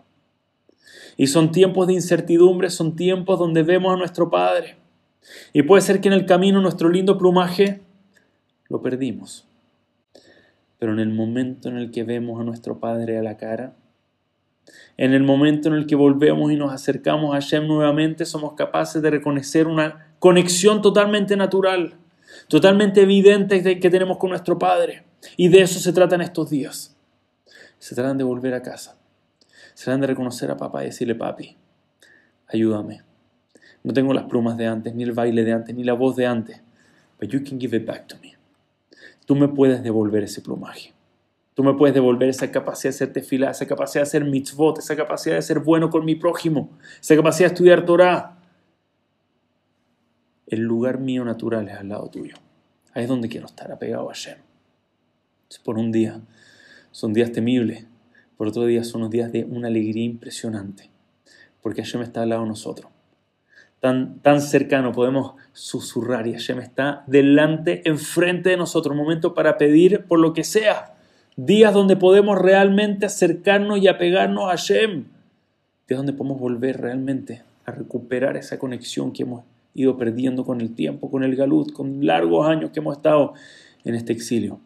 Y 1.16 1.28
son 1.28 1.50
tiempos 1.50 1.86
de 1.86 1.94
incertidumbre, 1.94 2.68
son 2.70 2.94
tiempos 2.94 3.38
donde 3.38 3.62
vemos 3.62 3.94
a 3.94 3.96
nuestro 3.96 4.28
Padre. 4.28 4.76
Y 5.52 5.62
puede 5.62 5.82
ser 5.82 6.00
que 6.00 6.08
en 6.08 6.14
el 6.14 6.26
camino 6.26 6.60
nuestro 6.60 6.88
lindo 6.88 7.16
plumaje 7.16 7.80
lo 8.68 8.82
perdimos. 8.82 9.46
Pero 10.78 10.92
en 10.92 10.98
el 10.98 11.08
momento 11.08 11.68
en 11.68 11.78
el 11.78 11.90
que 11.90 12.04
vemos 12.04 12.40
a 12.40 12.44
nuestro 12.44 12.78
Padre 12.78 13.18
a 13.18 13.22
la 13.22 13.36
cara, 13.36 13.74
en 14.96 15.14
el 15.14 15.22
momento 15.22 15.68
en 15.68 15.74
el 15.74 15.86
que 15.86 15.94
volvemos 15.94 16.52
y 16.52 16.56
nos 16.56 16.72
acercamos 16.72 17.34
a 17.34 17.40
Shem 17.40 17.66
nuevamente, 17.66 18.24
somos 18.24 18.54
capaces 18.54 19.00
de 19.00 19.10
reconocer 19.10 19.66
una 19.66 20.05
conexión 20.18 20.82
totalmente 20.82 21.36
natural, 21.36 21.94
totalmente 22.48 23.02
evidente 23.02 23.80
que 23.80 23.90
tenemos 23.90 24.18
con 24.18 24.30
nuestro 24.30 24.58
Padre. 24.58 25.04
Y 25.36 25.48
de 25.48 25.62
eso 25.62 25.78
se 25.80 25.92
tratan 25.92 26.20
estos 26.20 26.50
días. 26.50 26.96
Se 27.78 27.94
tratan 27.94 28.18
de 28.18 28.24
volver 28.24 28.54
a 28.54 28.62
casa. 28.62 28.96
Se 29.74 29.84
tratan 29.84 30.00
de 30.00 30.06
reconocer 30.06 30.50
a 30.50 30.56
papá 30.56 30.82
y 30.82 30.86
decirle, 30.86 31.14
papi, 31.14 31.56
ayúdame. 32.48 33.02
No 33.82 33.92
tengo 33.92 34.12
las 34.14 34.24
plumas 34.24 34.56
de 34.56 34.66
antes, 34.66 34.94
ni 34.94 35.02
el 35.02 35.12
baile 35.12 35.44
de 35.44 35.52
antes, 35.52 35.74
ni 35.74 35.84
la 35.84 35.92
voz 35.92 36.16
de 36.16 36.26
antes. 36.26 36.60
But 37.20 37.30
you 37.30 37.42
can 37.44 37.60
give 37.60 37.76
it 37.76 37.86
back 37.86 38.06
to 38.08 38.16
me. 38.22 38.34
Tú 39.26 39.36
me 39.36 39.48
puedes 39.48 39.82
devolver 39.82 40.24
ese 40.24 40.40
plumaje. 40.40 40.92
Tú 41.54 41.64
me 41.64 41.74
puedes 41.74 41.94
devolver 41.94 42.28
esa 42.28 42.50
capacidad 42.50 42.90
de 42.90 42.96
hacerte 42.96 43.22
fila, 43.22 43.50
esa 43.50 43.66
capacidad 43.66 44.02
de 44.02 44.08
hacer 44.08 44.24
mitzvot, 44.24 44.78
esa 44.78 44.94
capacidad 44.94 45.36
de 45.36 45.42
ser 45.42 45.60
bueno 45.60 45.88
con 45.88 46.04
mi 46.04 46.14
prójimo, 46.14 46.70
esa 47.00 47.16
capacidad 47.16 47.48
de 47.48 47.54
estudiar 47.54 47.84
Torah. 47.86 48.35
El 50.46 50.60
lugar 50.60 50.98
mío 50.98 51.24
natural 51.24 51.68
es 51.68 51.74
al 51.74 51.88
lado 51.88 52.08
tuyo. 52.08 52.36
Ahí 52.94 53.02
es 53.02 53.08
donde 53.08 53.28
quiero 53.28 53.46
estar, 53.46 53.70
apegado 53.72 54.08
a 54.08 54.14
Hashem. 54.14 54.38
Por 55.64 55.78
un 55.78 55.92
día 55.92 56.20
son 56.90 57.12
días 57.12 57.32
temibles, 57.32 57.84
por 58.36 58.48
otro 58.48 58.66
día 58.66 58.84
son 58.84 59.02
unos 59.02 59.10
días 59.10 59.32
de 59.32 59.44
una 59.44 59.68
alegría 59.68 60.04
impresionante, 60.04 60.90
porque 61.62 61.82
Hashem 61.82 62.02
está 62.02 62.22
al 62.22 62.30
lado 62.30 62.42
de 62.42 62.48
nosotros. 62.48 62.90
Tan, 63.80 64.20
tan 64.20 64.40
cercano 64.40 64.92
podemos 64.92 65.34
susurrar 65.52 66.26
y 66.26 66.32
Hashem 66.32 66.60
está 66.60 67.04
delante, 67.06 67.82
enfrente 67.88 68.50
de 68.50 68.56
nosotros, 68.56 68.92
un 68.92 69.02
momento 69.02 69.34
para 69.34 69.58
pedir 69.58 70.04
por 70.04 70.18
lo 70.18 70.32
que 70.32 70.44
sea 70.44 70.96
días 71.36 71.74
donde 71.74 71.96
podemos 71.96 72.38
realmente 72.38 73.06
acercarnos 73.06 73.78
y 73.78 73.88
apegarnos 73.88 74.44
a 74.44 74.50
Hashem, 74.50 75.04
días 75.86 75.98
donde 75.98 76.12
podemos 76.12 76.40
volver 76.40 76.80
realmente 76.80 77.42
a 77.66 77.72
recuperar 77.72 78.36
esa 78.36 78.58
conexión 78.58 79.12
que 79.12 79.24
hemos 79.24 79.44
ido 79.76 79.96
perdiendo 79.96 80.44
con 80.44 80.60
el 80.60 80.74
tiempo, 80.74 81.10
con 81.10 81.22
el 81.22 81.36
galut, 81.36 81.72
con 81.72 82.04
largos 82.04 82.46
años 82.48 82.70
que 82.70 82.80
hemos 82.80 82.96
estado 82.96 83.34
en 83.84 83.94
este 83.94 84.12
exilio. 84.12 84.60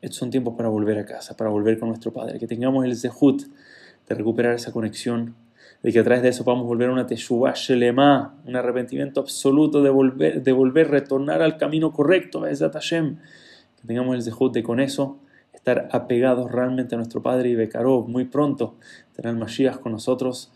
Estos 0.00 0.18
son 0.18 0.30
tiempos 0.30 0.54
para 0.56 0.68
volver 0.68 0.98
a 0.98 1.06
casa, 1.06 1.36
para 1.36 1.50
volver 1.50 1.78
con 1.78 1.88
nuestro 1.88 2.12
Padre, 2.12 2.38
que 2.38 2.46
tengamos 2.46 2.84
el 2.84 2.96
zehut 2.96 3.42
de 4.08 4.14
recuperar 4.14 4.54
esa 4.54 4.72
conexión, 4.72 5.34
de 5.82 5.92
que 5.92 5.98
a 5.98 6.04
través 6.04 6.22
de 6.22 6.30
eso 6.30 6.44
podamos 6.44 6.66
volver 6.66 6.88
a 6.88 6.92
una 6.92 7.06
teshuva 7.06 7.52
shelema, 7.54 8.34
un 8.46 8.56
arrepentimiento 8.56 9.20
absoluto 9.20 9.82
de 9.82 9.90
volver, 9.90 10.42
de 10.42 10.52
volver, 10.52 10.90
retornar 10.90 11.42
al 11.42 11.56
camino 11.56 11.92
correcto, 11.92 12.44
a 12.44 12.70
Hashem, 12.70 13.16
que 13.80 13.86
tengamos 13.86 14.14
el 14.14 14.22
zehut 14.22 14.52
de 14.52 14.62
con 14.62 14.80
eso 14.80 15.18
estar 15.64 15.88
apegados 15.92 16.52
realmente 16.52 16.94
a 16.94 16.98
nuestro 16.98 17.22
Padre 17.22 17.48
y 17.48 17.54
Bekarov. 17.54 18.06
Muy 18.06 18.26
pronto 18.26 18.76
tener 19.16 19.34
Mashiach 19.34 19.78
con 19.78 19.92
nosotros. 19.92 20.52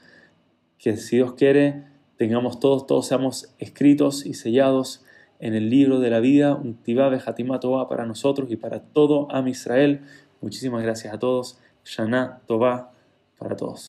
Que 0.78 0.96
si 0.98 1.16
Dios 1.16 1.32
quiere, 1.32 1.84
tengamos 2.18 2.60
todos, 2.60 2.86
todos 2.86 3.06
seamos 3.06 3.54
escritos 3.58 4.26
y 4.26 4.34
sellados 4.34 5.04
en 5.38 5.54
el 5.54 5.70
libro 5.70 6.00
de 6.00 6.10
la 6.10 6.18
vida, 6.18 6.54
un 6.56 6.74
Tibá 6.74 7.08
Bejatimá 7.08 7.60
para 7.88 8.04
nosotros 8.06 8.50
y 8.50 8.56
para 8.56 8.80
todo 8.80 9.28
Am 9.30 9.46
Israel. 9.48 10.02
Muchísimas 10.40 10.82
gracias 10.82 11.14
a 11.14 11.18
todos. 11.18 11.58
Shana 11.84 12.40
Tová 12.46 12.92
para 13.38 13.56
todos. 13.56 13.86